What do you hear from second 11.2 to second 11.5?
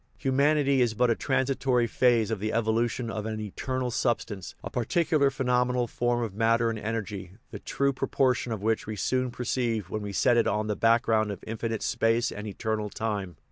of